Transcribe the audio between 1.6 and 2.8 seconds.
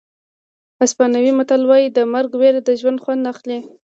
وایي د مرګ وېره د